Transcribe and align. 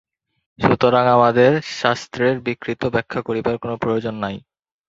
সুতরাং 0.59 1.03
আমাদের 1.15 1.51
শাস্ত্রের 1.79 2.35
বিকৃত 2.47 2.81
ব্যাখ্যা 2.93 3.21
করিবার 3.27 3.55
কোন 3.57 3.71
প্রয়োজন 3.75 4.15
নাই। 4.23 4.35